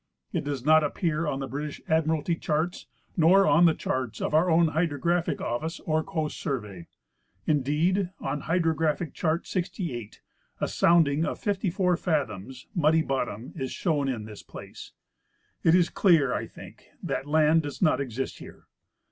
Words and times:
It 0.33 0.43
does 0.45 0.65
not 0.65 0.83
appear 0.83 1.27
on 1.27 1.41
the 1.41 1.47
British 1.47 1.79
Admiralty 1.87 2.35
charts, 2.35 2.87
nor 3.15 3.45
on 3.45 3.65
the 3.67 3.75
charts 3.75 4.19
of 4.19 4.33
our 4.33 4.49
own 4.49 4.69
Hy 4.69 4.87
drographic 4.87 5.39
Office 5.39 5.79
or 5.81 6.03
Coast 6.03 6.39
Survey. 6.39 6.87
Indeed, 7.45 8.09
on 8.19 8.41
h3^drographic 8.41 9.13
chart 9.13 9.45
68, 9.45 10.19
a 10.59 10.67
sounding 10.67 11.23
of 11.23 11.37
54 11.37 11.97
fathoms, 11.97 12.65
muddy 12.73 13.03
bottom, 13.03 13.53
is 13.55 13.71
shown 13.71 14.07
in 14.09 14.25
this 14.25 14.41
place. 14.41 14.93
It 15.61 15.75
is 15.75 15.89
clear, 15.91 16.33
I 16.33 16.47
think, 16.47 16.85
that 17.03 17.27
land 17.27 17.61
does 17.61 17.79
not 17.79 18.01
exist 18.01 18.39
here. 18.39 18.63